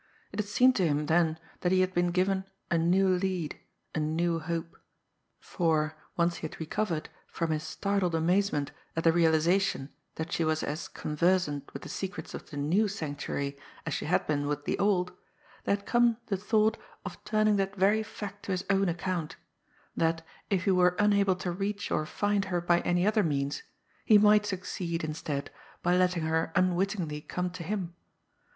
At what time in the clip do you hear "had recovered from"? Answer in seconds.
6.47-7.51